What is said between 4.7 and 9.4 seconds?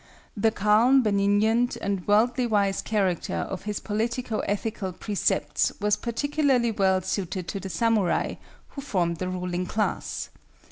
precepts was particularly well suited to the samurai, who formed the